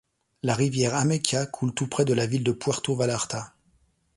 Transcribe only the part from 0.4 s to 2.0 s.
La rivière Ameca coule tout